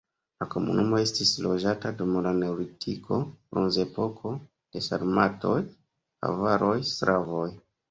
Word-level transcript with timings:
La 0.41 0.45
komunumo 0.53 0.99
estis 1.01 1.33
loĝata 1.47 1.91
dum 1.99 2.15
la 2.29 2.31
neolitiko, 2.37 3.19
bronzepoko, 3.53 4.33
de 4.79 4.85
sarmatoj, 4.89 5.61
avaroj, 6.33 6.75
slavoj. 6.97 7.47